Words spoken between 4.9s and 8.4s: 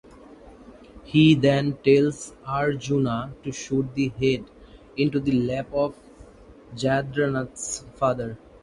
into the lap of Jayadratha's father.